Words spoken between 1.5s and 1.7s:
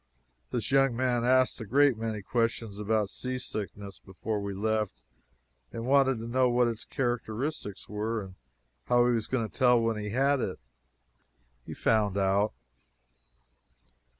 a